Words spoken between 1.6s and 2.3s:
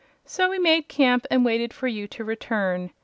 for you to